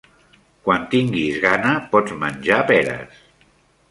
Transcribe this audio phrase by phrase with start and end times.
[0.67, 3.23] Quan tinguis gana, pots menjar peres.